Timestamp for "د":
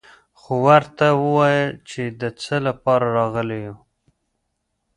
2.21-2.23